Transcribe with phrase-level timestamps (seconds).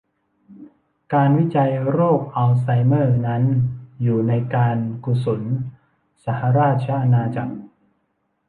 [1.13, 3.43] การวิจัยโรคอัลไซเมอร์นั้น
[4.01, 5.41] อยู่ในการกุศล
[6.23, 7.55] สหราชอาณาจักร